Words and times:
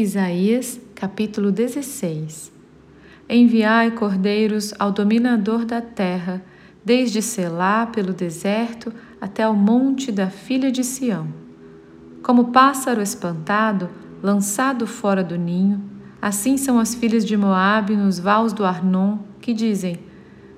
Isaías 0.00 0.80
capítulo 0.94 1.50
16 1.50 2.52
Enviai 3.28 3.90
cordeiros 3.90 4.72
ao 4.78 4.92
dominador 4.92 5.64
da 5.64 5.80
terra, 5.80 6.40
desde 6.84 7.20
Selá 7.20 7.84
pelo 7.84 8.12
deserto 8.12 8.92
até 9.20 9.42
ao 9.42 9.56
monte 9.56 10.12
da 10.12 10.30
filha 10.30 10.70
de 10.70 10.84
Sião. 10.84 11.26
Como 12.22 12.52
pássaro 12.52 13.02
espantado, 13.02 13.90
lançado 14.22 14.86
fora 14.86 15.24
do 15.24 15.36
ninho, 15.36 15.82
assim 16.22 16.56
são 16.56 16.78
as 16.78 16.94
filhas 16.94 17.24
de 17.24 17.36
Moabe 17.36 17.96
nos 17.96 18.20
vales 18.20 18.52
do 18.52 18.64
Arnon, 18.64 19.18
que 19.40 19.52
dizem: 19.52 19.98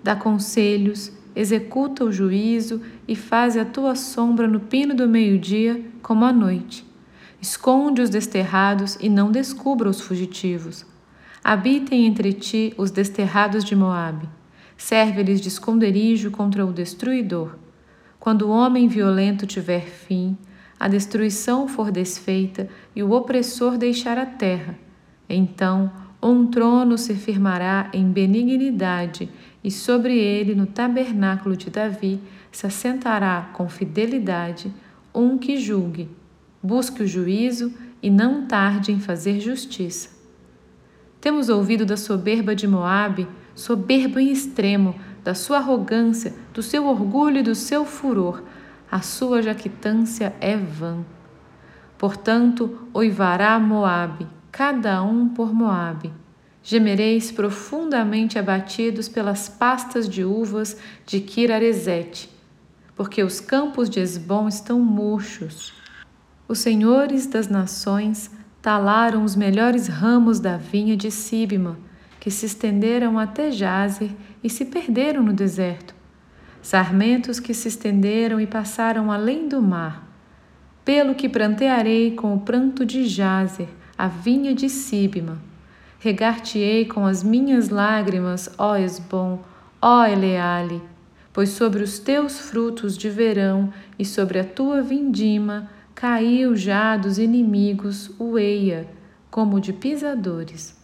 Dá 0.00 0.14
conselhos, 0.14 1.10
executa 1.34 2.04
o 2.04 2.12
juízo 2.12 2.80
e 3.08 3.16
faz 3.16 3.56
a 3.56 3.64
tua 3.64 3.96
sombra 3.96 4.46
no 4.46 4.60
pino 4.60 4.94
do 4.94 5.08
meio-dia 5.08 5.84
como 6.00 6.24
à 6.24 6.32
noite 6.32 6.93
Esconde 7.44 8.00
os 8.00 8.08
desterrados 8.08 8.96
e 8.98 9.06
não 9.06 9.30
descubra 9.30 9.86
os 9.86 10.00
fugitivos. 10.00 10.86
Habitem 11.44 12.06
entre 12.06 12.32
ti 12.32 12.72
os 12.78 12.90
desterrados 12.90 13.62
de 13.64 13.76
Moabe. 13.76 14.26
Serve-lhes 14.78 15.42
de 15.42 15.48
esconderijo 15.48 16.30
contra 16.30 16.64
o 16.64 16.72
destruidor. 16.72 17.56
Quando 18.18 18.46
o 18.46 18.50
homem 18.50 18.88
violento 18.88 19.46
tiver 19.46 19.82
fim, 19.82 20.38
a 20.80 20.88
destruição 20.88 21.68
for 21.68 21.90
desfeita 21.90 22.66
e 22.96 23.02
o 23.02 23.12
opressor 23.12 23.76
deixar 23.76 24.16
a 24.16 24.24
terra, 24.24 24.78
então 25.28 25.92
um 26.22 26.46
trono 26.46 26.96
se 26.96 27.12
firmará 27.12 27.90
em 27.92 28.10
benignidade, 28.10 29.28
e 29.62 29.70
sobre 29.70 30.16
ele, 30.18 30.54
no 30.54 30.64
tabernáculo 30.64 31.54
de 31.58 31.68
Davi, 31.68 32.18
se 32.50 32.66
assentará 32.66 33.50
com 33.52 33.68
fidelidade 33.68 34.72
um 35.14 35.36
que 35.36 35.58
julgue 35.58 36.08
busque 36.64 37.02
o 37.02 37.06
juízo 37.06 37.74
e 38.02 38.08
não 38.08 38.46
tarde 38.46 38.90
em 38.90 38.98
fazer 38.98 39.38
justiça. 39.38 40.08
Temos 41.20 41.50
ouvido 41.50 41.84
da 41.84 41.96
soberba 41.96 42.54
de 42.54 42.66
Moabe, 42.66 43.28
soberbo 43.54 44.18
em 44.18 44.32
extremo, 44.32 44.94
da 45.22 45.34
sua 45.34 45.58
arrogância, 45.58 46.34
do 46.54 46.62
seu 46.62 46.86
orgulho 46.86 47.38
e 47.38 47.42
do 47.42 47.54
seu 47.54 47.84
furor. 47.84 48.42
A 48.90 49.02
sua 49.02 49.42
jactância 49.42 50.34
é 50.40 50.56
vã. 50.56 51.04
Portanto, 51.98 52.88
oivará 52.92 53.58
Moabe, 53.58 54.26
cada 54.50 55.02
um 55.02 55.28
por 55.28 55.52
Moabe. 55.52 56.12
Gemereis 56.62 57.30
profundamente 57.30 58.38
abatidos 58.38 59.06
pelas 59.06 59.50
pastas 59.50 60.08
de 60.08 60.24
uvas 60.24 60.78
de 61.04 61.20
Kiraresete, 61.20 62.30
porque 62.96 63.22
os 63.22 63.38
campos 63.38 63.90
de 63.90 64.00
Esbom 64.00 64.48
estão 64.48 64.80
murchos. 64.80 65.83
Os 66.46 66.58
senhores 66.58 67.26
das 67.26 67.48
nações 67.48 68.30
talaram 68.60 69.24
os 69.24 69.34
melhores 69.34 69.88
ramos 69.88 70.38
da 70.38 70.58
vinha 70.58 70.94
de 70.94 71.10
Sibima, 71.10 71.78
que 72.20 72.30
se 72.30 72.44
estenderam 72.44 73.18
até 73.18 73.50
Jazer 73.50 74.10
e 74.42 74.50
se 74.50 74.66
perderam 74.66 75.22
no 75.22 75.32
deserto. 75.32 75.94
Sarmentos 76.60 77.40
que 77.40 77.54
se 77.54 77.68
estenderam 77.68 78.38
e 78.40 78.46
passaram 78.46 79.10
além 79.10 79.48
do 79.48 79.60
mar. 79.62 80.06
Pelo 80.84 81.14
que 81.14 81.30
prantearei 81.30 82.10
com 82.10 82.34
o 82.34 82.40
pranto 82.40 82.84
de 82.84 83.06
Jazer, 83.06 83.68
a 83.96 84.06
vinha 84.06 84.54
de 84.54 84.68
Sibima. 84.68 85.38
Regar-te-ei 85.98 86.84
com 86.84 87.06
as 87.06 87.22
minhas 87.22 87.70
lágrimas, 87.70 88.50
ó 88.58 88.76
Esbom, 88.76 89.42
ó 89.80 90.04
Eleale, 90.04 90.82
pois 91.32 91.50
sobre 91.50 91.82
os 91.82 91.98
teus 91.98 92.38
frutos 92.38 92.98
de 92.98 93.08
verão 93.08 93.72
e 93.98 94.04
sobre 94.04 94.38
a 94.38 94.44
tua 94.44 94.82
vindima 94.82 95.70
caiu 95.94 96.56
já 96.56 96.96
dos 96.96 97.18
inimigos 97.18 98.10
o 98.18 98.38
eia, 98.38 98.88
como 99.30 99.60
de 99.60 99.72
pisadores. 99.72 100.76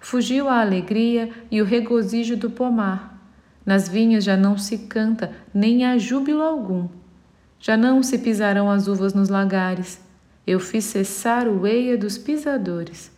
Fugiu 0.00 0.48
a 0.48 0.60
alegria 0.60 1.30
e 1.50 1.62
o 1.62 1.64
regozijo 1.64 2.36
do 2.36 2.50
pomar. 2.50 3.16
Nas 3.64 3.88
vinhas 3.88 4.24
já 4.24 4.36
não 4.36 4.58
se 4.58 4.78
canta, 4.78 5.32
nem 5.52 5.84
há 5.84 5.96
júbilo 5.98 6.42
algum. 6.42 6.88
Já 7.58 7.76
não 7.76 8.02
se 8.02 8.18
pisarão 8.18 8.70
as 8.70 8.86
uvas 8.86 9.14
nos 9.14 9.28
lagares. 9.28 10.00
Eu 10.46 10.60
fiz 10.60 10.84
cessar 10.84 11.48
o 11.48 11.66
eia 11.66 11.96
dos 11.96 12.18
pisadores. 12.18 13.10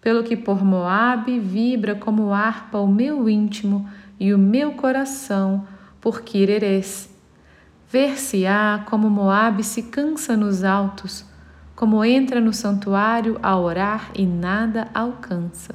Pelo 0.00 0.24
que 0.24 0.36
por 0.36 0.64
Moabe 0.64 1.38
vibra 1.38 1.94
como 1.94 2.32
harpa 2.32 2.78
o 2.78 2.88
meu 2.88 3.28
íntimo 3.28 3.88
e 4.18 4.32
o 4.32 4.38
meu 4.38 4.72
coração 4.72 5.66
por 6.00 6.22
Quirerês 6.22 7.15
Ver-se-á 7.98 8.84
como 8.90 9.08
Moabe 9.08 9.64
se 9.64 9.84
cansa 9.84 10.36
nos 10.36 10.62
altos, 10.62 11.24
como 11.74 12.04
entra 12.04 12.42
no 12.42 12.52
santuário 12.52 13.38
a 13.42 13.56
orar 13.58 14.10
e 14.14 14.26
nada 14.26 14.88
alcança. 14.92 15.74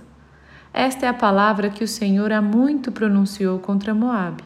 Esta 0.71 1.07
é 1.07 1.09
a 1.09 1.15
palavra 1.15 1.71
que 1.71 1.83
o 1.83 1.87
Senhor 1.87 2.31
há 2.31 2.39
muito 2.39 2.91
pronunciou 2.91 3.57
contra 3.57 3.95
Moabe. 3.95 4.43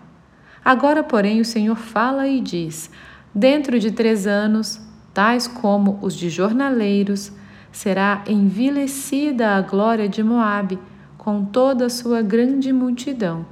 Agora, 0.63 1.03
porém, 1.03 1.41
o 1.41 1.45
Senhor 1.45 1.75
fala 1.75 2.29
e 2.29 2.39
diz: 2.39 2.89
Dentro 3.33 3.77
de 3.77 3.91
três 3.91 4.25
anos, 4.25 4.79
tais 5.13 5.45
como 5.45 5.99
os 6.01 6.13
de 6.15 6.29
jornaleiros, 6.29 7.29
será 7.73 8.23
envilecida 8.25 9.49
a 9.49 9.61
glória 9.61 10.07
de 10.07 10.23
Moabe 10.23 10.79
com 11.17 11.43
toda 11.43 11.87
a 11.87 11.89
sua 11.89 12.21
grande 12.21 12.71
multidão, 12.71 13.45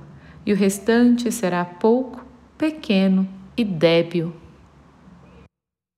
e 0.46 0.54
o 0.54 0.56
restante 0.56 1.30
será 1.30 1.66
pouco, 1.66 2.26
pequeno 2.58 3.43
e 3.58 3.64
débil. 3.64 4.32